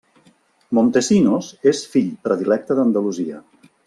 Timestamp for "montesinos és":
0.77-1.81